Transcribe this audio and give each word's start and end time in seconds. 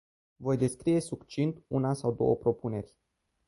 Voi 0.45 0.55
descrie 0.57 0.99
succint 1.01 1.63
una 1.67 1.93
sau 1.93 2.13
două 2.15 2.35
propuneri. 2.35 2.97